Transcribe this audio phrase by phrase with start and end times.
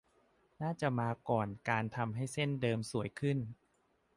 [0.61, 3.37] น่าจะมาก่อนการทำให้เส้นเดิมสวยขึ้น